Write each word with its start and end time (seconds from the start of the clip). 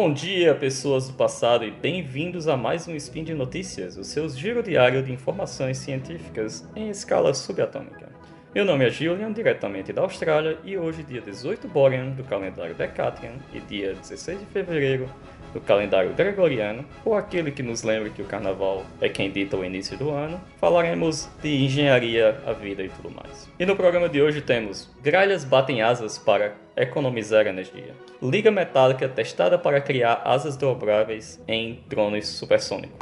Bom 0.00 0.12
dia, 0.12 0.54
pessoas 0.54 1.08
do 1.08 1.14
passado, 1.14 1.64
e 1.64 1.72
bem-vindos 1.72 2.46
a 2.46 2.56
mais 2.56 2.86
um 2.86 2.94
Spin 2.94 3.24
de 3.24 3.34
Notícias, 3.34 3.96
o 3.96 4.04
seu 4.04 4.28
giro 4.28 4.62
diário 4.62 5.02
de 5.02 5.10
informações 5.10 5.78
científicas 5.78 6.64
em 6.76 6.88
escala 6.88 7.34
subatômica. 7.34 8.08
Meu 8.54 8.64
nome 8.64 8.86
é 8.86 8.90
Julian, 8.90 9.32
diretamente 9.32 9.92
da 9.92 10.02
Austrália, 10.02 10.56
e 10.64 10.78
hoje, 10.78 11.02
dia 11.02 11.20
18 11.20 11.66
Borean 11.66 12.10
do 12.10 12.22
calendário 12.22 12.76
Decatrian 12.76 13.32
e 13.52 13.58
dia 13.58 13.92
16 13.92 14.38
de 14.38 14.46
fevereiro 14.46 15.10
do 15.52 15.60
calendário 15.60 16.12
gregoriano, 16.14 16.84
ou 17.04 17.14
aquele 17.14 17.50
que 17.50 17.62
nos 17.62 17.82
lembra 17.82 18.10
que 18.10 18.22
o 18.22 18.24
carnaval 18.24 18.84
é 19.00 19.08
quem 19.08 19.30
dita 19.30 19.56
o 19.56 19.64
início 19.64 19.96
do 19.96 20.10
ano, 20.10 20.40
falaremos 20.60 21.28
de 21.42 21.64
engenharia, 21.64 22.40
a 22.46 22.52
vida 22.52 22.82
e 22.82 22.88
tudo 22.88 23.10
mais. 23.10 23.48
E 23.58 23.66
no 23.66 23.76
programa 23.76 24.08
de 24.08 24.20
hoje 24.22 24.40
temos 24.40 24.90
gralhas 25.02 25.44
batem 25.44 25.82
asas 25.82 26.18
para 26.18 26.54
economizar 26.76 27.46
energia. 27.46 27.94
Liga 28.22 28.50
metálica 28.50 29.08
testada 29.08 29.58
para 29.58 29.80
criar 29.80 30.22
asas 30.24 30.56
dobráveis 30.56 31.40
em 31.46 31.80
drones 31.88 32.28
supersônicos. 32.28 32.98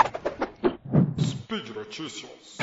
Speed 1.19 1.69
Notícias. 1.75 2.56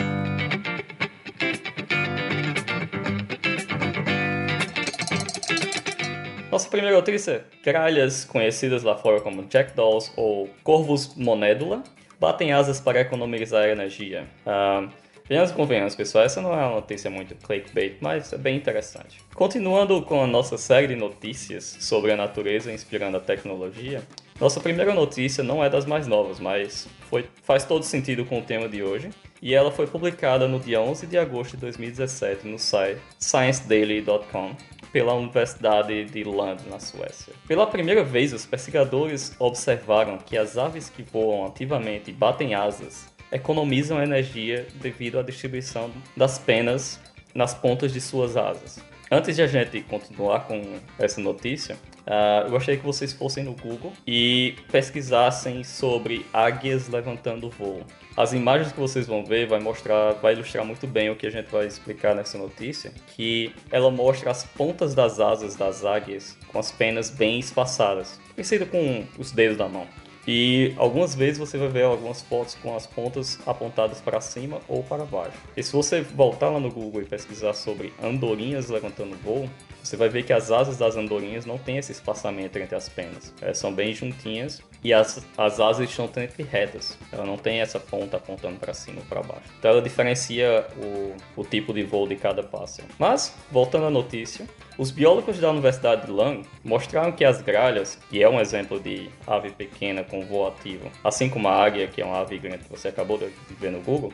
Nossa 6.53 6.69
primeira 6.69 6.95
notícia: 6.95 7.43
gralhas 7.63 8.25
conhecidas 8.25 8.83
lá 8.83 8.95
fora 8.95 9.19
como 9.19 9.41
jackdaws 9.41 10.13
ou 10.15 10.47
corvos 10.63 11.15
monédula 11.15 11.83
batem 12.19 12.53
asas 12.53 12.79
para 12.79 13.01
economizar 13.01 13.67
energia. 13.69 14.27
Uh, 14.45 14.87
Venhamos 15.27 15.51
convenhamos, 15.53 15.95
pessoal, 15.95 16.25
essa 16.25 16.41
não 16.41 16.53
é 16.53 16.57
uma 16.57 16.75
notícia 16.75 17.09
muito 17.09 17.33
clickbait, 17.35 17.95
mas 18.01 18.33
é 18.33 18.37
bem 18.37 18.57
interessante. 18.57 19.19
Continuando 19.33 20.01
com 20.01 20.21
a 20.21 20.27
nossa 20.27 20.57
série 20.57 20.87
de 20.87 20.95
notícias 20.95 21.77
sobre 21.79 22.11
a 22.11 22.17
natureza 22.17 22.71
inspirando 22.71 23.15
a 23.15 23.19
tecnologia, 23.21 24.03
nossa 24.39 24.59
primeira 24.59 24.93
notícia 24.93 25.41
não 25.41 25.63
é 25.63 25.69
das 25.69 25.85
mais 25.85 26.07
novas, 26.07 26.41
mas 26.41 26.89
foi, 27.09 27.25
faz 27.41 27.63
todo 27.63 27.83
sentido 27.83 28.25
com 28.25 28.39
o 28.39 28.41
tema 28.41 28.67
de 28.67 28.83
hoje, 28.83 29.11
e 29.41 29.55
ela 29.55 29.71
foi 29.71 29.87
publicada 29.87 30.45
no 30.45 30.59
dia 30.59 30.81
11 30.81 31.07
de 31.07 31.17
agosto 31.17 31.51
de 31.51 31.61
2017 31.61 32.45
no 32.45 32.59
site 32.59 32.99
sciencedaily.com 33.17 34.55
pela 34.93 35.15
Universidade 35.15 36.05
de 36.05 36.23
Lund, 36.23 36.61
na 36.69 36.79
Suécia. 36.79 37.33
Pela 37.47 37.65
primeira 37.65 38.03
vez, 38.03 38.31
os 38.31 38.45
pesquisadores 38.45 39.35
observaram 39.39 40.19
que 40.19 40.37
as 40.37 40.55
aves 40.55 40.87
que 40.87 41.01
voam 41.01 41.47
ativamente 41.47 42.11
e 42.11 42.13
batem 42.13 42.53
asas 42.53 43.11
economizam 43.31 44.01
energia 44.01 44.67
devido 44.75 45.17
à 45.17 45.23
distribuição 45.23 45.89
das 46.15 46.37
penas 46.37 46.99
nas 47.33 47.55
pontas 47.55 47.91
de 47.91 47.99
suas 47.99 48.37
asas. 48.37 48.79
Antes 49.13 49.35
de 49.35 49.43
a 49.43 49.47
gente 49.47 49.79
continuar 49.81 50.47
com 50.47 50.59
essa 50.97 51.21
notícia, 51.21 51.75
uh, 52.07 52.45
eu 52.45 52.49
gostaria 52.49 52.79
que 52.79 52.85
vocês 52.85 53.13
fossem 53.13 53.43
no 53.43 53.53
Google 53.53 53.93
e 54.07 54.55
pesquisassem 54.71 55.63
sobre 55.63 56.25
águias 56.33 56.89
levantando 56.89 57.47
voo. 57.47 57.83
As 58.17 58.33
imagens 58.33 58.71
que 58.71 58.79
vocês 58.79 59.05
vão 59.05 59.23
ver 59.23 59.45
vai 59.45 59.59
mostrar, 59.59 60.13
vai 60.13 60.33
ilustrar 60.33 60.65
muito 60.65 60.87
bem 60.87 61.11
o 61.11 61.15
que 61.15 61.27
a 61.27 61.29
gente 61.29 61.45
vai 61.51 61.67
explicar 61.67 62.15
nessa 62.15 62.39
notícia, 62.39 62.91
que 63.15 63.53
ela 63.69 63.91
mostra 63.91 64.31
as 64.31 64.45
pontas 64.45 64.95
das 64.95 65.19
asas 65.19 65.55
das 65.55 65.85
águias 65.85 66.35
com 66.47 66.57
as 66.57 66.71
penas 66.71 67.11
bem 67.11 67.37
espaçadas, 67.37 68.19
parecido 68.35 68.65
com 68.65 69.05
os 69.19 69.31
dedos 69.31 69.59
da 69.59 69.69
mão. 69.69 69.87
E 70.27 70.73
algumas 70.77 71.13
vezes 71.13 71.37
você 71.37 71.57
vai 71.57 71.67
ver 71.67 71.83
algumas 71.83 72.21
fotos 72.21 72.55
com 72.55 72.75
as 72.75 72.87
pontas 72.87 73.39
apontadas 73.45 73.99
para 73.99 74.21
cima 74.21 74.61
ou 74.67 74.81
para 74.83 75.03
baixo. 75.03 75.37
E 75.55 75.61
se 75.61 75.73
você 75.73 76.01
voltar 76.01 76.49
lá 76.49 76.59
no 76.59 76.71
Google 76.71 77.01
e 77.01 77.05
pesquisar 77.05 77.53
sobre 77.53 77.93
andorinhas 78.01 78.69
levantando 78.69 79.17
voo, 79.17 79.49
você 79.83 79.97
vai 79.97 80.07
ver 80.07 80.23
que 80.23 80.31
as 80.31 80.49
asas 80.49 80.77
das 80.77 80.95
andorinhas 80.95 81.45
não 81.45 81.57
tem 81.57 81.77
esse 81.77 81.91
espaçamento 81.91 82.57
entre 82.57 82.75
as 82.75 82.87
penas. 82.87 83.33
Elas 83.41 83.57
são 83.57 83.73
bem 83.73 83.93
juntinhas 83.93 84.61
e 84.81 84.93
as, 84.93 85.25
as 85.37 85.59
asas 85.59 85.89
estão 85.89 86.09
sempre 86.11 86.43
retas. 86.43 86.97
Ela 87.11 87.25
não 87.25 87.37
tem 87.37 87.59
essa 87.59 87.79
ponta 87.79 88.17
apontando 88.17 88.57
para 88.57 88.73
cima 88.73 88.99
ou 89.01 89.05
para 89.05 89.21
baixo. 89.21 89.49
Então 89.59 89.71
ela 89.71 89.81
diferencia 89.81 90.65
o, 90.77 91.41
o 91.41 91.43
tipo 91.43 91.73
de 91.73 91.83
voo 91.83 92.07
de 92.07 92.15
cada 92.15 92.41
pássaro. 92.41 92.87
Mas, 92.97 93.35
voltando 93.51 93.85
à 93.85 93.89
notícia, 93.89 94.47
os 94.77 94.89
biólogos 94.89 95.37
da 95.37 95.51
Universidade 95.51 96.05
de 96.05 96.11
Lund 96.11 96.47
mostraram 96.63 97.11
que 97.11 97.25
as 97.25 97.41
gralhas, 97.41 97.99
que 98.09 98.23
é 98.23 98.29
um 98.29 98.39
exemplo 98.39 98.79
de 98.79 99.09
ave 99.27 99.51
pequena 99.51 100.03
com 100.03 100.25
voo 100.25 100.47
ativo, 100.47 100.89
assim 101.03 101.29
como 101.29 101.47
a 101.47 101.63
águia, 101.63 101.87
que 101.87 102.01
é 102.01 102.05
uma 102.05 102.19
ave 102.19 102.39
grande 102.39 102.63
que 102.63 102.69
você 102.69 102.87
acabou 102.87 103.17
de 103.17 103.29
ver 103.59 103.71
no 103.71 103.81
Google, 103.81 104.13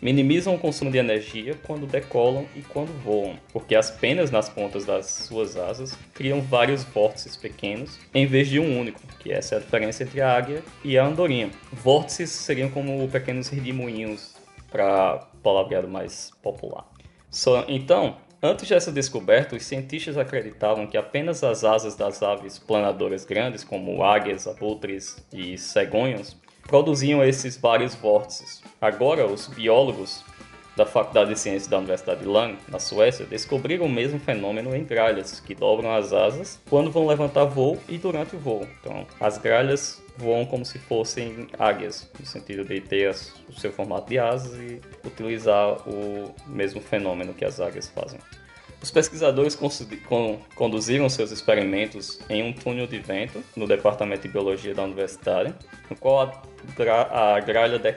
minimizam 0.00 0.54
o 0.54 0.58
consumo 0.58 0.90
de 0.90 0.98
energia 0.98 1.54
quando 1.66 1.86
decolam 1.86 2.46
e 2.54 2.62
quando 2.62 2.92
voam, 3.02 3.36
porque 3.52 3.74
as 3.74 3.90
penas 3.90 4.30
nas 4.30 4.48
pontas 4.48 4.84
das 4.84 5.06
suas 5.06 5.56
asas 5.56 5.96
criam 6.14 6.40
vários 6.40 6.84
vórtices 6.84 7.36
pequenos 7.36 7.98
em 8.14 8.26
vez 8.26 8.48
de 8.48 8.58
um 8.60 8.78
único, 8.78 9.00
que 9.18 9.32
essa 9.32 9.54
é 9.54 9.58
a 9.58 9.60
diferença 9.60 10.02
entre 10.02 10.20
a 10.20 10.36
águia 10.36 10.62
e 10.84 10.98
a 10.98 11.04
andorinha. 11.04 11.50
Vórtices 11.72 12.30
seriam 12.30 12.70
como 12.70 13.08
pequenos 13.08 13.48
redemoinhos 13.48 14.34
para 14.70 15.28
palavreado 15.42 15.88
mais 15.88 16.30
popular. 16.42 16.86
So, 17.30 17.64
então, 17.68 18.16
Antes 18.40 18.68
dessa 18.68 18.92
descoberta, 18.92 19.56
os 19.56 19.64
cientistas 19.64 20.16
acreditavam 20.16 20.86
que 20.86 20.96
apenas 20.96 21.42
as 21.42 21.64
asas 21.64 21.96
das 21.96 22.22
aves 22.22 22.56
planadoras 22.56 23.24
grandes, 23.24 23.64
como 23.64 24.04
águias, 24.04 24.46
abutres 24.46 25.16
e 25.32 25.58
cegonhas, 25.58 26.36
produziam 26.68 27.24
esses 27.24 27.56
vários 27.56 27.94
vórtices. 27.96 28.62
Agora, 28.80 29.26
os 29.26 29.48
biólogos 29.48 30.22
da 30.76 30.86
Faculdade 30.86 31.34
de 31.34 31.40
Ciências 31.40 31.66
da 31.66 31.78
Universidade 31.78 32.20
de 32.20 32.26
Lund, 32.26 32.56
na 32.68 32.78
Suécia, 32.78 33.26
descobriram 33.26 33.86
o 33.86 33.88
mesmo 33.88 34.20
fenômeno 34.20 34.76
em 34.76 34.84
gralhas, 34.84 35.40
que 35.40 35.52
dobram 35.52 35.92
as 35.92 36.12
asas 36.12 36.60
quando 36.70 36.88
vão 36.88 37.04
levantar 37.04 37.46
voo 37.46 37.76
e 37.88 37.98
durante 37.98 38.36
o 38.36 38.38
voo. 38.38 38.64
Então, 38.80 39.04
as 39.18 39.38
gralhas 39.38 40.00
voam 40.16 40.46
como 40.46 40.64
se 40.64 40.78
fossem 40.78 41.48
águias, 41.58 42.08
no 42.20 42.24
sentido 42.24 42.64
de 42.64 42.80
ter 42.80 43.10
o 43.48 43.58
seu 43.58 43.72
formato 43.72 44.08
de 44.08 44.20
asas 44.20 44.54
e 44.54 44.80
utilizar 45.04 45.78
o 45.88 46.32
mesmo 46.46 46.80
fenômeno 46.80 47.34
que 47.34 47.44
as 47.44 47.58
águias 47.58 47.88
fazem. 47.88 48.20
Os 48.80 48.90
pesquisadores 48.90 49.58
conduziram 50.54 51.08
seus 51.08 51.32
experimentos 51.32 52.20
em 52.30 52.42
um 52.44 52.52
túnel 52.52 52.86
de 52.86 52.98
vento 52.98 53.42
no 53.56 53.66
Departamento 53.66 54.22
de 54.22 54.28
Biologia 54.28 54.72
da 54.72 54.84
Universidade, 54.84 55.52
no 55.90 55.96
qual 55.96 56.20
a, 56.20 57.34
a 57.34 57.40
gralha 57.40 57.78
de 57.78 57.92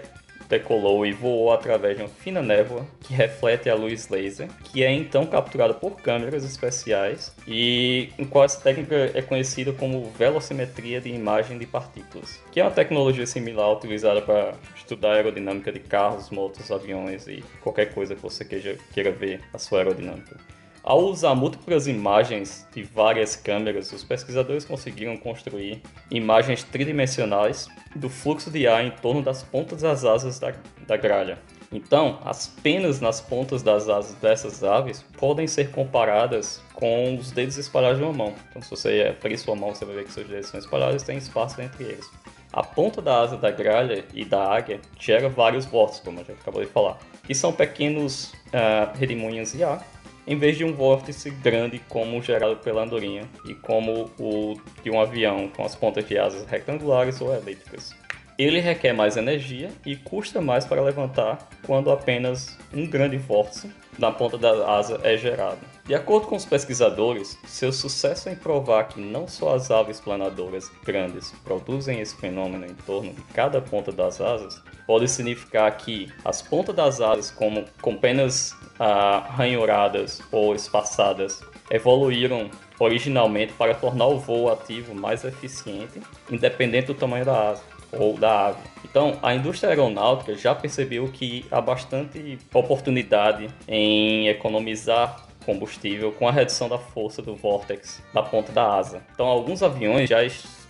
decolou 0.51 1.05
e 1.05 1.13
voou 1.13 1.53
através 1.53 1.95
de 1.95 2.03
uma 2.03 2.09
fina 2.09 2.41
névoa 2.41 2.85
que 2.99 3.13
reflete 3.13 3.69
a 3.69 3.75
luz 3.75 4.09
laser, 4.09 4.49
que 4.65 4.83
é 4.83 4.91
então 4.91 5.25
capturada 5.25 5.73
por 5.73 6.01
câmeras 6.01 6.43
especiais 6.43 7.33
e 7.47 8.09
em 8.19 8.25
qual 8.25 8.43
essa 8.43 8.59
técnica 8.59 9.11
é 9.13 9.21
conhecida 9.21 9.71
como 9.71 10.11
velocimetria 10.11 10.99
de 10.99 11.09
imagem 11.09 11.57
de 11.57 11.65
partículas, 11.65 12.41
que 12.51 12.59
é 12.59 12.63
uma 12.63 12.71
tecnologia 12.71 13.25
similar 13.25 13.71
utilizada 13.71 14.21
para 14.21 14.55
estudar 14.75 15.11
a 15.11 15.15
aerodinâmica 15.15 15.71
de 15.71 15.79
carros, 15.79 16.29
motos, 16.29 16.69
aviões 16.69 17.27
e 17.27 17.41
qualquer 17.61 17.93
coisa 17.93 18.13
que 18.13 18.21
você 18.21 18.43
queira 18.43 19.11
ver 19.11 19.39
a 19.53 19.57
sua 19.57 19.79
aerodinâmica. 19.79 20.35
Ao 20.83 20.99
usar 20.99 21.35
múltiplas 21.35 21.85
imagens 21.85 22.67
de 22.73 22.81
várias 22.81 23.35
câmeras, 23.35 23.91
os 23.91 24.03
pesquisadores 24.03 24.65
conseguiram 24.65 25.15
construir 25.15 25.79
imagens 26.09 26.63
tridimensionais 26.63 27.67
do 27.95 28.09
fluxo 28.09 28.49
de 28.49 28.67
ar 28.67 28.83
em 28.83 28.89
torno 28.89 29.21
das 29.21 29.43
pontas 29.43 29.83
das 29.83 30.03
asas 30.03 30.39
da, 30.39 30.53
da 30.87 30.97
gralha. 30.97 31.37
Então, 31.71 32.19
as 32.25 32.47
penas 32.47 32.99
nas 32.99 33.21
pontas 33.21 33.61
das 33.61 33.87
asas 33.87 34.15
dessas 34.15 34.63
aves 34.63 35.05
podem 35.19 35.45
ser 35.45 35.69
comparadas 35.69 36.61
com 36.73 37.15
os 37.15 37.31
dedos 37.31 37.57
espalhados 37.57 37.99
de 37.99 38.03
uma 38.03 38.11
mão. 38.11 38.33
Então, 38.49 38.61
se 38.63 38.69
você 38.71 39.15
abrir 39.15 39.37
sua 39.37 39.55
mão, 39.55 39.75
você 39.75 39.85
vai 39.85 39.97
ver 39.97 40.05
que 40.05 40.11
seus 40.11 40.27
dedos 40.27 40.47
são 40.47 40.59
espalhados 40.59 41.03
e 41.03 41.05
tem 41.05 41.17
espaço 41.17 41.61
entre 41.61 41.83
eles. 41.83 42.09
A 42.51 42.63
ponta 42.63 43.01
da 43.01 43.21
asa 43.21 43.37
da 43.37 43.51
gralha 43.51 44.03
e 44.13 44.25
da 44.25 44.51
águia 44.51 44.81
gera 44.99 45.29
vários 45.29 45.65
vórtices, 45.65 46.03
como 46.03 46.19
a 46.19 46.23
gente 46.23 46.41
acabou 46.41 46.61
de 46.61 46.69
falar, 46.69 46.97
que 47.23 47.35
são 47.35 47.53
pequenos 47.53 48.33
uh, 48.47 48.97
redemoinhos 48.97 49.53
de 49.53 49.63
ar 49.63 49.85
em 50.25 50.37
vez 50.37 50.57
de 50.57 50.63
um 50.63 50.73
vórtice 50.73 51.29
grande 51.29 51.79
como 51.89 52.21
gerado 52.21 52.57
pela 52.57 52.83
andorinha 52.83 53.23
e 53.45 53.53
como 53.53 54.09
o 54.19 54.55
de 54.83 54.89
um 54.89 54.99
avião 54.99 55.49
com 55.49 55.63
as 55.65 55.75
pontas 55.75 56.07
de 56.07 56.17
asas 56.17 56.45
retangulares 56.45 57.19
ou 57.21 57.33
elípticas. 57.35 57.95
Ele 58.37 58.59
requer 58.59 58.93
mais 58.93 59.17
energia 59.17 59.69
e 59.85 59.95
custa 59.95 60.41
mais 60.41 60.65
para 60.65 60.81
levantar 60.81 61.49
quando 61.65 61.91
apenas 61.91 62.57
um 62.73 62.87
grande 62.87 63.17
vórtice 63.17 63.69
na 63.99 64.11
ponta 64.11 64.37
da 64.37 64.77
asa 64.77 64.99
é 65.03 65.17
gerado. 65.17 65.59
De 65.91 65.95
acordo 65.95 66.27
com 66.27 66.37
os 66.37 66.45
pesquisadores, 66.45 67.37
seu 67.45 67.69
sucesso 67.73 68.29
em 68.29 68.35
provar 68.37 68.85
que 68.85 69.01
não 69.01 69.27
só 69.27 69.55
as 69.55 69.69
aves 69.69 69.99
planadoras 69.99 70.71
grandes 70.85 71.33
produzem 71.43 71.99
esse 71.99 72.15
fenômeno 72.15 72.65
em 72.65 72.73
torno 72.73 73.11
de 73.11 73.21
cada 73.33 73.59
ponta 73.59 73.91
das 73.91 74.21
asas 74.21 74.63
pode 74.87 75.09
significar 75.09 75.69
que 75.75 76.09
as 76.23 76.41
pontas 76.41 76.73
das 76.73 77.01
asas, 77.01 77.29
como, 77.29 77.65
com 77.81 77.97
penas 77.97 78.55
ah, 78.79 79.31
ranhuradas 79.35 80.21
ou 80.31 80.55
espaçadas, 80.55 81.41
evoluíram 81.69 82.49
originalmente 82.79 83.51
para 83.51 83.75
tornar 83.75 84.07
o 84.07 84.17
voo 84.17 84.49
ativo 84.49 84.95
mais 84.95 85.25
eficiente, 85.25 86.01
independente 86.29 86.87
do 86.87 86.93
tamanho 86.93 87.25
da 87.25 87.49
asa 87.49 87.63
ou 87.91 88.17
da 88.17 88.47
ave. 88.47 88.61
Então, 88.85 89.19
a 89.21 89.35
indústria 89.35 89.71
aeronáutica 89.71 90.35
já 90.35 90.55
percebeu 90.55 91.09
que 91.09 91.45
há 91.51 91.59
bastante 91.59 92.39
oportunidade 92.53 93.49
em 93.67 94.29
economizar 94.29 95.29
combustível 95.45 96.11
com 96.11 96.27
a 96.27 96.31
redução 96.31 96.69
da 96.69 96.77
força 96.77 97.21
do 97.21 97.35
vórtex 97.35 98.01
da 98.13 98.21
ponta 98.21 98.51
da 98.51 98.75
asa. 98.75 99.03
Então, 99.13 99.25
alguns 99.25 99.63
aviões 99.63 100.09
já 100.09 100.21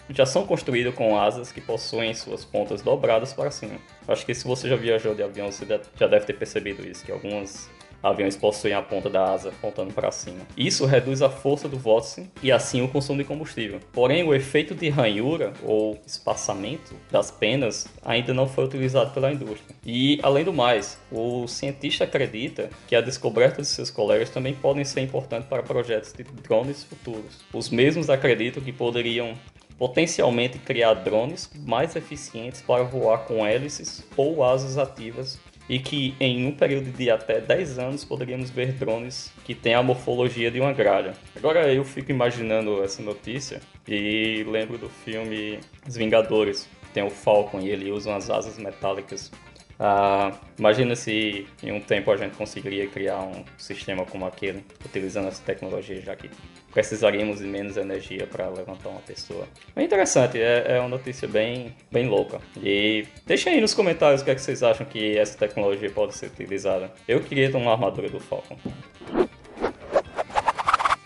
já 0.09 0.25
são 0.25 0.45
construídos 0.45 0.93
com 0.93 1.17
asas 1.17 1.51
que 1.51 1.61
possuem 1.61 2.13
suas 2.13 2.43
pontas 2.43 2.81
dobradas 2.81 3.33
para 3.33 3.49
cima. 3.49 3.79
Acho 4.07 4.25
que 4.25 4.33
se 4.33 4.45
você 4.45 4.67
já 4.67 4.75
viajou 4.75 5.15
de 5.15 5.23
avião, 5.23 5.49
você 5.51 5.65
já 5.65 6.07
deve 6.07 6.25
ter 6.25 6.33
percebido 6.33 6.85
isso, 6.85 7.05
que 7.05 7.11
algumas 7.11 7.69
aviões 8.01 8.35
possuem 8.35 8.73
a 8.73 8.81
ponta 8.81 9.09
da 9.09 9.31
asa 9.31 9.49
apontando 9.49 9.93
para 9.93 10.11
cima. 10.11 10.39
Isso 10.57 10.85
reduz 10.85 11.21
a 11.21 11.29
força 11.29 11.67
do 11.67 11.77
vórtice 11.77 12.29
e 12.41 12.51
assim 12.51 12.81
o 12.81 12.87
consumo 12.87 13.19
de 13.19 13.25
combustível. 13.25 13.79
Porém, 13.91 14.23
o 14.23 14.33
efeito 14.33 14.73
de 14.73 14.89
ranhura 14.89 15.53
ou 15.63 15.99
espaçamento 16.05 16.93
das 17.11 17.31
penas 17.31 17.87
ainda 18.03 18.33
não 18.33 18.47
foi 18.47 18.65
utilizado 18.65 19.11
pela 19.11 19.31
indústria. 19.31 19.75
E, 19.85 20.19
além 20.23 20.43
do 20.43 20.53
mais, 20.53 20.99
o 21.11 21.47
cientista 21.47 22.03
acredita 22.03 22.69
que 22.87 22.95
a 22.95 23.01
descoberta 23.01 23.61
de 23.61 23.67
seus 23.67 23.89
colegas 23.89 24.29
também 24.29 24.53
podem 24.53 24.83
ser 24.83 25.01
importantes 25.01 25.47
para 25.47 25.63
projetos 25.63 26.13
de 26.13 26.23
drones 26.23 26.83
futuros. 26.83 27.39
Os 27.53 27.69
mesmos 27.69 28.09
acreditam 28.09 28.63
que 28.63 28.71
poderiam 28.71 29.33
potencialmente 29.77 30.59
criar 30.59 30.93
drones 30.93 31.49
mais 31.65 31.95
eficientes 31.95 32.61
para 32.61 32.83
voar 32.83 33.25
com 33.25 33.43
hélices 33.43 34.05
ou 34.15 34.43
asas 34.43 34.77
ativas 34.77 35.39
e 35.71 35.79
que 35.79 36.13
em 36.19 36.45
um 36.45 36.51
período 36.51 36.91
de 36.91 37.09
até 37.09 37.39
10 37.39 37.79
anos 37.79 38.03
poderíamos 38.03 38.49
ver 38.49 38.73
drones 38.73 39.31
que 39.45 39.55
têm 39.55 39.73
a 39.73 39.81
morfologia 39.81 40.51
de 40.51 40.59
uma 40.59 40.73
gralha. 40.73 41.13
Agora 41.33 41.73
eu 41.73 41.85
fico 41.85 42.11
imaginando 42.11 42.83
essa 42.83 43.01
notícia 43.01 43.61
e 43.87 44.43
lembro 44.49 44.77
do 44.77 44.89
filme 44.89 45.61
Os 45.87 45.95
Vingadores, 45.95 46.67
tem 46.93 47.03
o 47.03 47.09
Falcon 47.09 47.61
e 47.61 47.69
ele 47.69 47.89
usa 47.89 48.09
umas 48.09 48.29
asas 48.29 48.57
metálicas 48.57 49.31
ah, 49.83 50.31
imagina 50.59 50.95
se 50.95 51.47
em 51.63 51.71
um 51.71 51.81
tempo 51.81 52.11
a 52.11 52.15
gente 52.15 52.37
conseguiria 52.37 52.87
criar 52.87 53.19
um 53.21 53.43
sistema 53.57 54.05
como 54.05 54.27
aquele, 54.27 54.63
utilizando 54.85 55.27
essa 55.27 55.41
tecnologia, 55.43 55.99
já 55.99 56.15
que 56.15 56.29
precisaríamos 56.71 57.39
de 57.39 57.47
menos 57.47 57.77
energia 57.77 58.27
para 58.27 58.47
levantar 58.47 58.89
uma 58.89 59.01
pessoa. 59.01 59.47
É 59.75 59.81
interessante, 59.81 60.39
é, 60.39 60.75
é, 60.75 60.79
uma 60.79 60.87
notícia 60.87 61.27
bem, 61.27 61.75
bem 61.91 62.07
louca. 62.07 62.39
E 62.61 63.07
deixem 63.25 63.53
aí 63.53 63.59
nos 63.59 63.73
comentários 63.73 64.21
o 64.21 64.23
que, 64.23 64.29
é 64.29 64.35
que 64.35 64.41
vocês 64.41 64.61
acham 64.61 64.85
que 64.85 65.17
essa 65.17 65.35
tecnologia 65.35 65.89
pode 65.89 66.13
ser 66.13 66.27
utilizada. 66.27 66.91
Eu 67.07 67.19
queria 67.21 67.49
ter 67.49 67.57
uma 67.57 67.71
armadura 67.71 68.07
do 68.07 68.19
Falcon. 68.19 68.57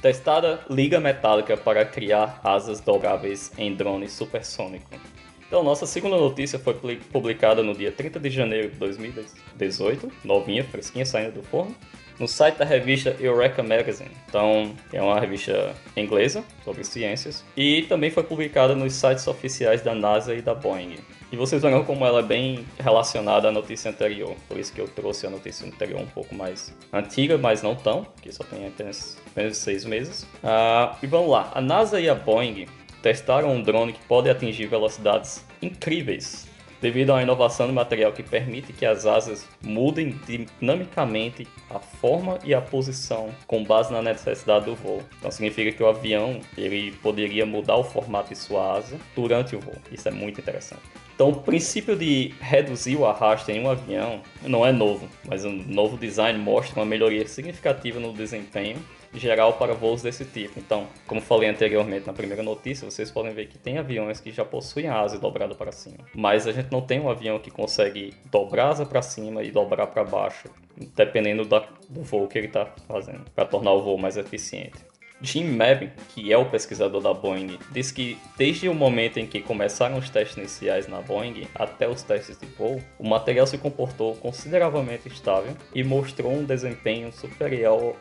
Testada 0.02 0.60
liga 0.70 1.00
metálica 1.00 1.56
para 1.56 1.86
criar 1.86 2.42
asas 2.44 2.82
dobráveis 2.82 3.54
em 3.58 3.74
drone 3.74 4.10
supersônico. 4.10 5.15
Então, 5.48 5.64
nossa 5.64 5.86
segunda 5.86 6.18
notícia 6.18 6.58
foi 6.58 6.74
publicada 7.12 7.62
no 7.62 7.74
dia 7.74 7.92
30 7.92 8.20
de 8.20 8.30
janeiro 8.30 8.70
de 8.70 8.78
2018, 8.78 10.12
novinha, 10.24 10.64
fresquinha, 10.64 11.06
saindo 11.06 11.36
do 11.36 11.44
forno, 11.44 11.76
no 12.20 12.28
site 12.28 12.58
da 12.58 12.66
revista 12.66 13.16
Eureka 13.20 13.62
Magazine. 13.62 14.12
Então, 14.28 14.74
é 14.92 15.02
uma 15.02 15.20
revista 15.20 15.76
inglesa 15.96 16.44
sobre 16.64 16.84
ciências 16.84 17.44
e 17.56 17.84
também 17.84 18.10
foi 18.10 18.24
publicada 18.24 18.74
nos 18.74 18.94
sites 18.94 19.28
oficiais 19.28 19.82
da 19.82 19.94
NASA 19.94 20.34
e 20.34 20.42
da 20.42 20.54
Boeing. 20.54 20.96
E 21.32 21.36
vocês 21.36 21.62
verão 21.62 21.84
como 21.84 22.06
ela 22.06 22.20
é 22.20 22.24
bem 22.24 22.66
relacionada 22.80 23.50
à 23.50 23.52
notícia 23.52 23.92
anterior, 23.92 24.36
por 24.48 24.58
isso 24.58 24.72
que 24.72 24.80
eu 24.80 24.88
trouxe 24.88 25.28
a 25.28 25.30
notícia 25.30 25.68
anterior 25.68 26.00
um 26.00 26.08
pouco 26.08 26.34
mais 26.34 26.74
antiga, 26.94 27.38
mas 27.38 27.62
não 27.62 27.76
tão, 27.76 28.06
que 28.22 28.32
só 28.32 28.44
tem 28.44 28.68
apenas, 28.68 29.18
apenas 29.28 29.58
seis 29.58 29.84
meses. 29.84 30.24
Uh, 30.44 30.96
e 31.04 31.08
vamos 31.08 31.30
lá, 31.30 31.52
a 31.54 31.60
NASA 31.60 32.00
e 32.00 32.08
a 32.08 32.16
Boeing 32.16 32.68
testaram 33.06 33.52
um 33.52 33.62
drone 33.62 33.94
que 33.94 34.04
pode 34.08 34.32
atingir 34.32 34.66
velocidades 34.66 35.46
incríveis 35.62 36.48
devido 36.82 37.12
a 37.12 37.14
uma 37.14 37.22
inovação 37.22 37.68
no 37.68 37.74
material 37.74 38.12
que 38.12 38.24
permite 38.24 38.74
que 38.74 38.84
as 38.84 39.06
asas 39.06 39.48
mudem 39.62 40.20
dinamicamente 40.26 41.48
a 41.70 41.78
forma 41.78 42.40
e 42.44 42.52
a 42.52 42.60
posição 42.60 43.30
com 43.46 43.64
base 43.64 43.94
na 43.94 44.02
necessidade 44.02 44.66
do 44.66 44.76
voo. 44.76 45.04
Então 45.20 45.30
significa 45.30 45.72
que 45.72 45.84
o 45.84 45.88
avião 45.88 46.40
ele 46.58 46.94
poderia 46.94 47.46
mudar 47.46 47.76
o 47.76 47.84
formato 47.84 48.30
de 48.30 48.36
sua 48.40 48.76
asa 48.76 48.98
durante 49.16 49.56
o 49.56 49.60
voo. 49.60 49.76
Isso 49.92 50.08
é 50.08 50.12
muito 50.12 50.42
interessante. 50.42 50.82
Então, 51.14 51.30
o 51.30 51.36
princípio 51.36 51.96
de 51.96 52.34
reduzir 52.42 52.98
o 52.98 53.06
arrasto 53.06 53.50
em 53.50 53.62
um 53.62 53.70
avião 53.70 54.22
não 54.42 54.66
é 54.66 54.72
novo, 54.74 55.08
mas 55.26 55.46
um 55.46 55.64
novo 55.66 55.96
design 55.96 56.38
mostra 56.38 56.78
uma 56.78 56.86
melhoria 56.86 57.26
significativa 57.26 58.02
no 58.02 58.12
desempenho 58.12 58.84
geral 59.20 59.54
para 59.54 59.74
voos 59.74 60.02
desse 60.02 60.26
tipo. 60.26 60.60
Então, 60.60 60.88
como 61.08 61.22
falei 61.22 61.50
anteriormente 61.50 62.08
na 62.08 62.14
primeira 62.14 62.44
notícia, 62.44 62.90
vocês 62.90 63.12
podem 63.12 63.34
ver 63.34 63.48
que 63.48 63.58
tem 63.58 63.78
aviões 63.78 64.20
que 64.20 64.32
já 64.32 64.46
possuem 64.46 64.88
a 64.88 65.00
asa 65.00 65.20
dobrada 65.20 65.56
para 65.56 65.72
cima, 65.72 66.06
mas 66.14 66.48
a 66.48 66.52
gente 66.52 66.72
não 66.72 66.82
tem 66.82 67.00
um 67.00 67.10
avião 67.10 67.40
que 67.40 67.52
consegue 67.52 68.14
dobrar 68.32 68.66
a 68.66 68.70
asa 68.70 68.86
para 68.86 69.02
cima 69.02 69.44
e 69.44 69.52
dobrar 69.52 69.88
para 69.88 70.04
baixo, 70.04 70.50
dependendo 70.96 71.46
da, 71.46 71.68
do 71.90 72.02
voo 72.02 72.28
que 72.28 72.38
ele 72.38 72.48
está 72.48 72.66
fazendo, 72.88 73.24
para 73.34 73.46
tornar 73.46 73.72
o 73.74 73.82
voo 73.82 73.98
mais 73.98 74.18
eficiente. 74.18 74.78
Jim 75.22 75.46
Mabin, 75.46 75.92
que 76.10 76.32
é 76.32 76.38
o 76.38 76.46
pesquisador 76.46 77.02
da 77.02 77.14
Boeing, 77.14 77.58
diz 77.72 77.90
que 77.92 78.18
desde 78.38 78.68
o 78.68 78.74
momento 78.74 79.18
em 79.18 79.26
que 79.26 79.42
começaram 79.42 79.98
os 79.98 80.10
testes 80.10 80.38
iniciais 80.38 80.88
na 80.88 81.02
Boeing 81.02 81.48
até 81.56 81.88
os 81.88 82.04
testes 82.04 82.38
de 82.38 82.46
voo, 82.46 82.82
o 83.00 83.08
material 83.08 83.48
se 83.48 83.58
comportou 83.58 84.16
consideravelmente 84.16 85.08
estável 85.08 85.56
e 85.74 85.84
mostrou 85.84 86.34
um 86.34 86.44
desempenho 86.44 87.14
superior 87.14 87.96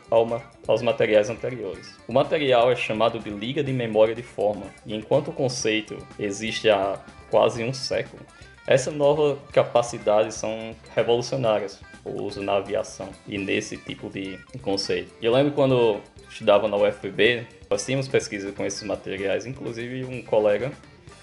aos 0.67 0.81
materiais 0.81 1.29
anteriores. 1.29 1.97
O 2.07 2.13
material 2.13 2.69
é 2.69 2.75
chamado 2.75 3.17
de 3.17 3.29
liga 3.29 3.63
de 3.63 3.71
memória 3.71 4.13
de 4.13 4.23
forma, 4.23 4.65
e 4.85 4.93
enquanto 4.93 5.29
o 5.29 5.33
conceito 5.33 5.97
existe 6.19 6.69
há 6.69 6.99
quase 7.31 7.63
um 7.63 7.73
século, 7.73 8.21
essa 8.67 8.91
nova 8.91 9.37
capacidade 9.51 10.33
são 10.33 10.75
revolucionárias 10.95 11.79
o 12.03 12.21
uso 12.21 12.41
na 12.41 12.57
aviação 12.57 13.09
e 13.27 13.37
nesse 13.37 13.77
tipo 13.77 14.09
de 14.09 14.37
conceito. 14.61 15.11
Eu 15.21 15.33
lembro 15.33 15.53
quando 15.53 15.99
estudava 16.29 16.67
na 16.67 16.77
UFB, 16.77 17.47
nós 17.69 17.85
tínhamos 17.85 18.07
pesquisa 18.07 18.51
com 18.51 18.65
esses 18.65 18.83
materiais, 18.83 19.45
inclusive 19.45 20.05
um 20.05 20.21
colega 20.21 20.71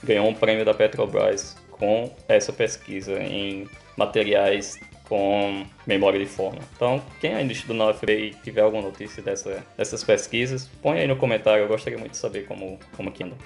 ganhou 0.03 0.27
um 0.29 0.35
prêmio 0.35 0.65
da 0.65 0.75
Petrobras 0.75 1.57
com 1.71 2.13
essa 2.27 2.53
pesquisa 2.53 3.23
em 3.23 3.69
materiais 3.97 4.79
com 5.09 5.65
memória 5.87 6.19
de 6.19 6.27
forma. 6.27 6.59
Então, 6.75 7.03
quem 7.21 7.35
ainda 7.35 7.53
estuda 7.53 7.75
na 7.75 7.91
UFB 7.91 8.13
e 8.13 8.31
tiver 8.43 8.63
alguma 8.63 8.83
notícia 8.83 9.23
dessa, 9.23 9.65
dessas 9.77 10.03
pesquisas, 10.03 10.71
põe 10.81 11.01
aí 11.01 11.07
no 11.07 11.17
comentário, 11.17 11.65
eu 11.65 11.69
gostaria 11.69 11.99
muito 11.99 12.13
de 12.13 12.17
saber 12.17 12.47
como, 12.47 12.79
como 12.97 13.13
que 13.13 13.23
anda. 13.23 13.37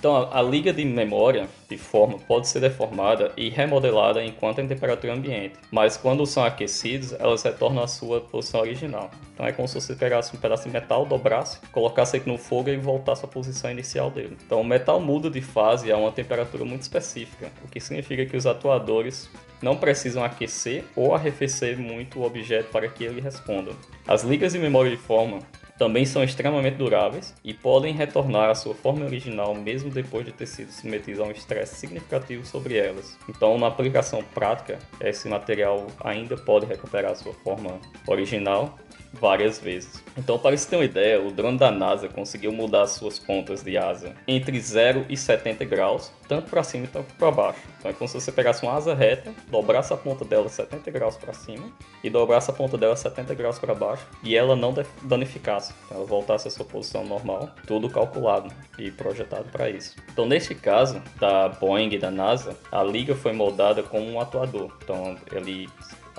Então, 0.00 0.16
a, 0.16 0.38
a, 0.38 0.42
liga 0.42 0.72
de 0.72 0.82
memória 0.82 1.46
de 1.68 1.76
forma 1.76 2.18
pode 2.20 2.48
ser 2.48 2.60
deformada 2.60 3.32
e 3.36 3.50
remodelada 3.50 4.24
enquanto 4.24 4.58
em 4.58 4.66
temperatura 4.66 5.12
ambiente, 5.12 5.56
mas 5.70 5.98
quando 5.98 6.24
são 6.24 6.42
aquecidos, 6.42 7.12
elas 7.12 7.42
retornam 7.42 7.82
à 7.82 7.86
sua 7.86 8.18
posição 8.18 8.60
original. 8.60 9.10
Então, 9.34 9.44
é 9.44 9.52
como 9.52 9.68
se 9.68 9.78
você 9.78 9.94
pegasse 9.94 10.34
um 10.34 10.40
pedaço 10.40 10.64
de 10.64 10.70
metal, 10.70 11.04
dobrasse, 11.04 11.60
colocasse 11.70 12.16
ele 12.16 12.32
no 12.32 12.38
fogo 12.38 12.70
e 12.70 12.78
voltasse 12.78 13.26
à 13.26 13.28
posição 13.28 13.70
inicial 13.70 14.10
dele. 14.10 14.38
Então, 14.46 14.62
o 14.62 14.64
metal 14.64 14.98
muda 15.00 15.28
de 15.28 15.42
fase 15.42 15.92
a 15.92 15.98
uma 15.98 16.10
temperatura 16.10 16.64
muito 16.64 16.80
específica, 16.80 17.52
o 17.62 17.68
que 17.68 17.78
significa 17.78 18.24
que 18.24 18.38
os 18.38 18.46
atuadores 18.46 19.28
não 19.60 19.76
precisam 19.76 20.24
aquecer 20.24 20.82
ou 20.96 21.14
arrefecer 21.14 21.78
muito 21.78 22.20
o 22.20 22.24
objeto 22.24 22.70
para 22.70 22.88
que 22.88 23.04
ele 23.04 23.20
responda. 23.20 23.72
As 24.08 24.22
ligas 24.22 24.54
de 24.54 24.58
memória 24.58 24.90
de 24.90 24.96
forma 24.96 25.40
também 25.80 26.04
são 26.04 26.22
extremamente 26.22 26.76
duráveis 26.76 27.34
e 27.42 27.54
podem 27.54 27.94
retornar 27.94 28.50
à 28.50 28.54
sua 28.54 28.74
forma 28.74 29.06
original 29.06 29.54
mesmo 29.54 29.90
depois 29.90 30.26
de 30.26 30.30
ter 30.30 30.44
sido 30.44 30.70
submetidos 30.70 31.18
a 31.18 31.24
um 31.24 31.30
estresse 31.30 31.76
significativo 31.76 32.44
sobre 32.44 32.76
elas. 32.76 33.16
Então, 33.26 33.56
na 33.56 33.68
aplicação 33.68 34.22
prática, 34.22 34.78
esse 35.00 35.26
material 35.26 35.86
ainda 36.04 36.36
pode 36.36 36.66
recuperar 36.66 37.12
a 37.12 37.14
sua 37.14 37.32
forma 37.32 37.80
original 38.06 38.78
várias 39.14 39.58
vezes. 39.58 40.04
Então, 40.18 40.38
para 40.38 40.54
você 40.54 40.68
ter 40.68 40.76
uma 40.76 40.84
ideia, 40.84 41.18
o 41.18 41.30
drone 41.30 41.56
da 41.56 41.70
NASA 41.70 42.08
conseguiu 42.08 42.52
mudar 42.52 42.86
suas 42.86 43.18
pontas 43.18 43.62
de 43.62 43.78
asa 43.78 44.14
entre 44.28 44.60
0 44.60 45.06
e 45.08 45.16
70 45.16 45.64
graus, 45.64 46.12
tanto 46.30 46.48
para 46.48 46.62
cima 46.62 46.86
quanto 46.86 47.12
para 47.14 47.30
baixo. 47.32 47.58
Então, 47.80 47.90
é 47.90 47.94
como 47.94 48.06
se 48.06 48.14
você 48.14 48.30
pegasse 48.30 48.62
uma 48.62 48.74
asa 48.74 48.94
reta, 48.94 49.34
dobrasse 49.48 49.92
a 49.92 49.96
ponta 49.96 50.24
dela 50.24 50.48
70 50.48 50.88
graus 50.92 51.16
para 51.16 51.32
cima 51.32 51.68
e 52.04 52.08
dobrasse 52.08 52.48
a 52.48 52.54
ponta 52.54 52.78
dela 52.78 52.94
70 52.94 53.34
graus 53.34 53.58
para 53.58 53.74
baixo 53.74 54.06
e 54.22 54.36
ela 54.36 54.54
não 54.54 54.72
danificasse. 55.02 55.74
Então, 55.86 55.96
ela 55.96 56.06
voltasse 56.06 56.46
à 56.46 56.50
sua 56.52 56.64
posição 56.64 57.04
normal, 57.04 57.50
tudo 57.66 57.90
calculado 57.90 58.48
e 58.78 58.92
projetado 58.92 59.46
para 59.50 59.68
isso. 59.68 59.96
Então, 60.12 60.24
neste 60.24 60.54
caso 60.54 61.02
da 61.18 61.48
Boeing 61.48 61.94
e 61.94 61.98
da 61.98 62.12
NASA, 62.12 62.56
a 62.70 62.80
liga 62.84 63.16
foi 63.16 63.32
moldada 63.32 63.82
com 63.82 64.00
um 64.00 64.20
atuador. 64.20 64.70
Então, 64.84 65.16
ele 65.32 65.68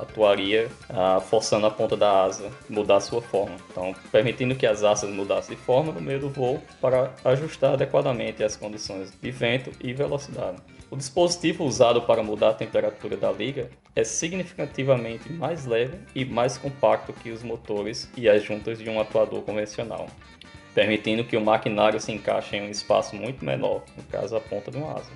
atuaria 0.01 0.69
ah, 0.89 1.19
forçando 1.19 1.65
a 1.65 1.71
ponta 1.71 1.95
da 1.95 2.23
asa 2.23 2.49
mudar 2.69 2.99
sua 2.99 3.21
forma. 3.21 3.55
Então, 3.69 3.93
permitindo 4.11 4.55
que 4.55 4.65
as 4.65 4.83
asas 4.83 5.09
mudassem 5.09 5.55
de 5.55 5.61
forma 5.61 5.91
no 5.91 6.01
meio 6.01 6.19
do 6.19 6.29
voo 6.29 6.61
para 6.79 7.11
ajustar 7.23 7.73
adequadamente 7.73 8.43
as 8.43 8.55
condições 8.55 9.13
de 9.21 9.31
vento 9.31 9.71
e 9.81 9.93
velocidade. 9.93 10.57
O 10.89 10.97
dispositivo 10.97 11.63
usado 11.63 12.01
para 12.01 12.21
mudar 12.21 12.49
a 12.49 12.53
temperatura 12.53 13.15
da 13.15 13.31
liga 13.31 13.69
é 13.95 14.03
significativamente 14.03 15.31
mais 15.31 15.65
leve 15.65 15.97
e 16.13 16.25
mais 16.25 16.57
compacto 16.57 17.13
que 17.13 17.31
os 17.31 17.41
motores 17.41 18.11
e 18.17 18.27
as 18.27 18.43
juntas 18.43 18.77
de 18.77 18.89
um 18.89 18.99
atuador 18.99 19.41
convencional, 19.41 20.07
permitindo 20.75 21.23
que 21.23 21.37
o 21.37 21.41
maquinário 21.41 21.99
se 21.99 22.11
encaixe 22.11 22.57
em 22.57 22.63
um 22.63 22.69
espaço 22.69 23.15
muito 23.15 23.45
menor, 23.45 23.83
no 23.95 24.03
caso 24.03 24.35
a 24.35 24.41
ponta 24.41 24.69
de 24.69 24.77
uma 24.77 24.93
asa. 24.97 25.09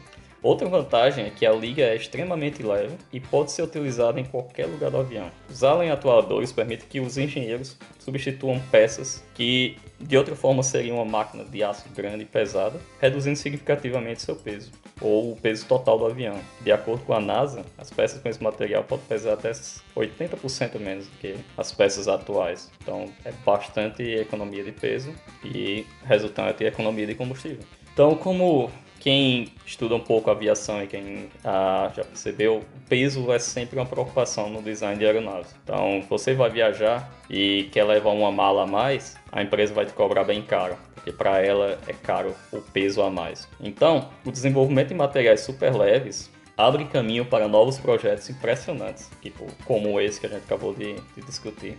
Outra 0.46 0.70
vantagem 0.70 1.26
é 1.26 1.32
que 1.32 1.44
a 1.44 1.52
liga 1.52 1.82
é 1.82 1.96
extremamente 1.96 2.62
leve 2.62 2.96
e 3.12 3.20
pode 3.20 3.52
ser 3.52 3.64
utilizada 3.64 4.20
em 4.20 4.24
qualquer 4.24 4.68
lugar 4.68 4.92
do 4.92 4.98
avião. 4.98 5.32
Usá-la 5.50 5.84
em 5.84 5.90
atuadores 5.90 6.52
permite 6.52 6.86
que 6.86 7.00
os 7.00 7.18
engenheiros 7.18 7.76
substituam 7.98 8.62
peças 8.70 9.26
que 9.34 9.76
de 10.00 10.16
outra 10.16 10.36
forma 10.36 10.62
seriam 10.62 10.98
uma 10.98 11.06
máquina 11.06 11.44
de 11.44 11.64
aço 11.64 11.90
grande 11.96 12.22
e 12.22 12.28
pesada, 12.28 12.80
reduzindo 13.02 13.36
significativamente 13.36 14.22
seu 14.22 14.36
peso, 14.36 14.72
ou 15.02 15.32
o 15.32 15.36
peso 15.36 15.66
total 15.66 15.98
do 15.98 16.06
avião. 16.06 16.40
De 16.62 16.72
acordo 16.72 17.04
com 17.06 17.14
a 17.14 17.20
NASA, 17.20 17.66
as 17.76 17.90
peças 17.90 18.22
com 18.22 18.30
esse 18.30 18.44
material 18.44 18.84
podem 18.84 19.06
pesar 19.08 19.34
até 19.34 19.50
80% 19.50 20.80
menos 20.80 21.08
do 21.08 21.18
que 21.18 21.36
as 21.58 21.72
peças 21.72 22.08
atuais. 22.08 22.72
Então 22.84 23.06
é 23.24 23.32
bastante 23.44 24.04
economia 24.04 24.64
de 24.64 24.72
peso 24.72 25.12
e 25.44 25.88
resultante 26.04 26.64
economia 26.64 27.08
de 27.08 27.16
combustível. 27.16 27.66
Então, 27.92 28.14
como 28.14 28.70
quem 29.06 29.50
estuda 29.64 29.94
um 29.94 30.00
pouco 30.00 30.32
aviação 30.32 30.82
e 30.82 30.88
quem 30.88 31.30
ah, 31.44 31.92
já 31.96 32.04
percebeu, 32.04 32.58
o 32.58 32.90
peso 32.90 33.32
é 33.32 33.38
sempre 33.38 33.78
uma 33.78 33.86
preocupação 33.86 34.50
no 34.50 34.64
design 34.64 34.98
de 34.98 35.06
aeronaves. 35.06 35.56
Então, 35.64 36.04
você 36.10 36.34
vai 36.34 36.50
viajar 36.50 37.14
e 37.30 37.70
quer 37.72 37.84
levar 37.84 38.10
uma 38.10 38.32
mala 38.32 38.64
a 38.64 38.66
mais, 38.66 39.16
a 39.32 39.44
empresa 39.44 39.76
vai 39.76 39.86
te 39.86 39.94
cobrar 39.94 40.24
bem 40.24 40.42
caro, 40.42 40.76
porque 40.96 41.12
para 41.12 41.40
ela 41.40 41.78
é 41.88 41.94
caro 41.94 42.34
o 42.52 42.60
peso 42.60 43.04
a 43.04 43.12
mais. 43.12 43.48
Então, 43.62 44.10
o 44.26 44.32
desenvolvimento 44.32 44.88
de 44.88 44.96
materiais 44.96 45.42
super 45.42 45.72
leves 45.76 46.32
abre 46.58 46.86
caminho 46.86 47.26
para 47.26 47.48
novos 47.48 47.78
projetos 47.78 48.28
impressionantes, 48.32 49.12
tipo 49.22 49.46
como 49.66 50.02
esse 50.02 50.20
que 50.20 50.26
a 50.26 50.30
gente 50.30 50.46
acabou 50.46 50.74
de, 50.74 50.96
de 50.96 51.22
discutir. 51.24 51.78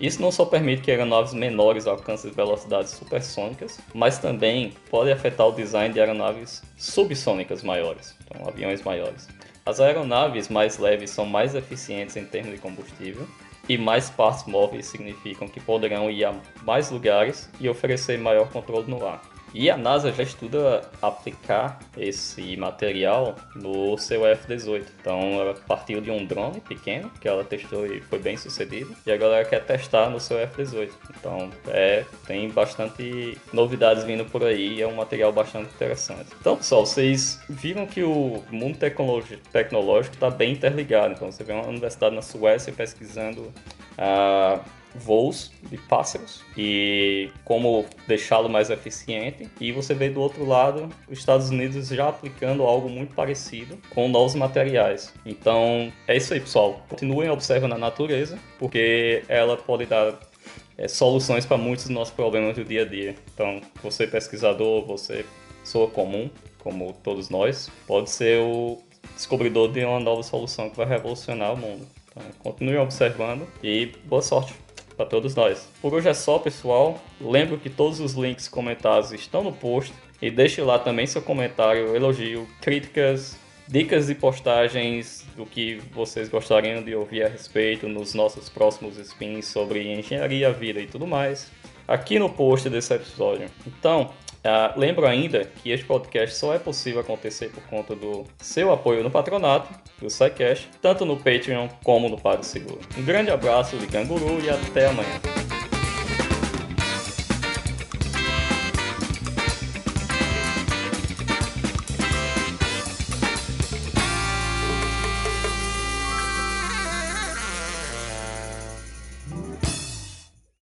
Isso 0.00 0.20
não 0.20 0.30
só 0.30 0.44
permite 0.44 0.82
que 0.82 0.90
aeronaves 0.90 1.32
menores 1.32 1.86
alcancem 1.86 2.30
velocidades 2.30 2.92
supersônicas, 2.92 3.80
mas 3.94 4.18
também 4.18 4.74
pode 4.90 5.10
afetar 5.10 5.46
o 5.46 5.52
design 5.52 5.92
de 5.92 6.00
aeronaves 6.00 6.62
subsônicas 6.76 7.62
maiores, 7.62 8.14
então 8.24 8.46
aviões 8.46 8.82
maiores. 8.82 9.26
As 9.64 9.80
aeronaves 9.80 10.48
mais 10.48 10.78
leves 10.78 11.10
são 11.10 11.24
mais 11.24 11.54
eficientes 11.54 12.16
em 12.16 12.24
termos 12.24 12.52
de 12.52 12.58
combustível 12.58 13.26
e 13.68 13.76
mais 13.78 14.10
partes 14.10 14.44
móveis 14.44 14.86
significam 14.86 15.48
que 15.48 15.60
poderão 15.60 16.10
ir 16.10 16.24
a 16.24 16.34
mais 16.62 16.90
lugares 16.90 17.50
e 17.58 17.68
oferecer 17.68 18.18
maior 18.18 18.48
controle 18.50 18.88
no 18.88 19.04
ar. 19.04 19.22
E 19.54 19.70
a 19.70 19.76
NASA 19.76 20.12
já 20.12 20.22
estuda 20.22 20.82
aplicar 21.00 21.78
esse 21.96 22.56
material 22.56 23.34
no 23.54 23.96
seu 23.96 24.26
F-18. 24.26 24.84
Então 25.00 25.20
ela 25.40 25.54
partiu 25.66 26.00
de 26.00 26.10
um 26.10 26.24
drone 26.24 26.60
pequeno 26.60 27.10
que 27.20 27.26
ela 27.26 27.44
testou 27.44 27.86
e 27.86 28.00
foi 28.00 28.18
bem 28.18 28.36
sucedido. 28.36 28.94
E 29.06 29.10
agora 29.10 29.36
ela 29.36 29.44
quer 29.44 29.64
testar 29.64 30.10
no 30.10 30.20
seu 30.20 30.38
F-18. 30.38 30.90
Então 31.18 31.50
é, 31.68 32.04
tem 32.26 32.48
bastante 32.50 33.38
novidades 33.52 34.04
vindo 34.04 34.24
por 34.24 34.44
aí. 34.44 34.82
É 34.82 34.86
um 34.86 34.94
material 34.94 35.32
bastante 35.32 35.70
interessante. 35.74 36.28
Então 36.40 36.56
pessoal, 36.56 36.84
vocês 36.84 37.40
viram 37.48 37.86
que 37.86 38.02
o 38.02 38.42
mundo 38.50 38.78
tecnológico 38.78 40.14
está 40.14 40.30
bem 40.30 40.52
interligado. 40.52 41.14
Então 41.14 41.30
você 41.30 41.42
vê 41.42 41.52
uma 41.52 41.66
universidade 41.66 42.14
na 42.14 42.22
Suécia 42.22 42.72
pesquisando 42.72 43.52
a 43.96 44.60
uh, 44.60 44.85
voos 44.96 45.52
de 45.62 45.76
pássaros 45.76 46.42
e 46.56 47.30
como 47.44 47.84
deixá-lo 48.06 48.48
mais 48.48 48.70
eficiente. 48.70 49.48
E 49.60 49.72
você 49.72 49.94
vê 49.94 50.08
do 50.08 50.20
outro 50.20 50.44
lado 50.44 50.88
os 51.08 51.18
Estados 51.18 51.50
Unidos 51.50 51.88
já 51.88 52.08
aplicando 52.08 52.62
algo 52.62 52.88
muito 52.88 53.14
parecido 53.14 53.78
com 53.90 54.08
novos 54.08 54.34
materiais. 54.34 55.12
Então 55.24 55.92
é 56.06 56.16
isso 56.16 56.34
aí, 56.34 56.40
pessoal. 56.40 56.84
Continuem 56.88 57.30
observando 57.30 57.74
a 57.74 57.78
natureza, 57.78 58.38
porque 58.58 59.22
ela 59.28 59.56
pode 59.56 59.86
dar 59.86 60.18
é, 60.76 60.88
soluções 60.88 61.46
para 61.46 61.56
muitos 61.56 61.86
dos 61.86 61.94
nossos 61.94 62.14
problemas 62.14 62.56
do 62.56 62.64
dia 62.64 62.82
a 62.82 62.84
dia. 62.84 63.14
Então, 63.32 63.60
você 63.82 64.06
pesquisador, 64.06 64.84
você 64.84 65.24
pessoa 65.62 65.88
comum, 65.88 66.30
como 66.58 66.92
todos 66.92 67.28
nós, 67.28 67.70
pode 67.86 68.10
ser 68.10 68.40
o 68.40 68.78
descobridor 69.14 69.72
de 69.72 69.84
uma 69.84 69.98
nova 69.98 70.22
solução 70.22 70.70
que 70.70 70.76
vai 70.76 70.86
revolucionar 70.86 71.54
o 71.54 71.56
mundo. 71.56 71.86
Então, 72.10 72.22
continue 72.38 72.76
observando 72.76 73.46
e 73.62 73.86
boa 74.04 74.22
sorte! 74.22 74.65
Para 74.96 75.06
todos 75.06 75.34
nós. 75.34 75.68
Por 75.80 75.94
hoje 75.94 76.08
é 76.08 76.14
só, 76.14 76.38
pessoal. 76.38 76.98
Lembro 77.20 77.58
que 77.58 77.68
todos 77.68 78.00
os 78.00 78.14
links 78.14 78.48
comentados 78.48 79.12
estão 79.12 79.44
no 79.44 79.52
post 79.52 79.92
e 80.20 80.30
deixe 80.30 80.62
lá 80.62 80.78
também 80.78 81.06
seu 81.06 81.20
comentário, 81.20 81.94
elogio, 81.94 82.48
críticas, 82.60 83.38
dicas 83.68 84.08
e 84.08 84.14
postagens 84.14 85.26
do 85.36 85.44
que 85.44 85.80
vocês 85.92 86.28
gostariam 86.28 86.82
de 86.82 86.94
ouvir 86.94 87.24
a 87.24 87.28
respeito 87.28 87.88
nos 87.88 88.14
nossos 88.14 88.48
próximos 88.48 88.96
spins 88.96 89.46
sobre 89.46 89.92
engenharia, 89.92 90.50
vida 90.52 90.80
e 90.80 90.86
tudo 90.86 91.06
mais, 91.06 91.50
aqui 91.86 92.18
no 92.18 92.30
post 92.30 92.70
desse 92.70 92.94
episódio. 92.94 93.50
Então, 93.66 94.10
Uh, 94.46 94.78
lembro 94.78 95.04
ainda 95.08 95.44
que 95.44 95.72
este 95.72 95.84
podcast 95.84 96.36
só 96.36 96.54
é 96.54 96.58
possível 96.60 97.00
acontecer 97.00 97.50
por 97.50 97.64
conta 97.64 97.96
do 97.96 98.24
seu 98.38 98.72
apoio 98.72 99.02
no 99.02 99.10
patronato 99.10 99.68
do 100.00 100.08
SciCash, 100.08 100.68
tanto 100.80 101.04
no 101.04 101.16
Patreon 101.16 101.66
como 101.82 102.08
no 102.08 102.16
PagSeguro. 102.16 102.78
Um 102.96 103.04
grande 103.04 103.32
abraço 103.32 103.76
de 103.76 103.88
Canguru 103.88 104.40
e 104.40 104.48
até 104.48 104.86
amanhã. 104.86 105.45